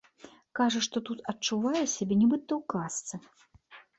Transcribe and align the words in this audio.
Кажа, 0.59 0.79
што 0.85 1.01
тут 1.09 1.19
адчувае 1.33 1.83
сябе 1.95 2.17
нібыта 2.21 2.51
ў 2.59 2.61
казцы. 2.73 3.15